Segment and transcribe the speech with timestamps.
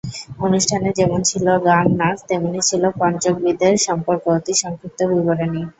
[0.39, 5.61] অনুষ্ঠানে যেমন ছিল গান, নাচ, তেমনই ছিল পঞ্চকবিদের সম্পর্কে অতি সংক্ষিপ্ত বিবরণী।